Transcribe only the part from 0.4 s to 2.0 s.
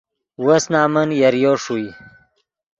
وس نمن یریو ݰوئے